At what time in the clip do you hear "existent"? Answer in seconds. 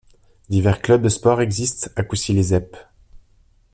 1.41-1.91